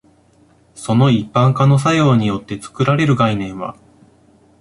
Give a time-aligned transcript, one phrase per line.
[0.73, 3.75] その一般化の作用によって作られる概念は、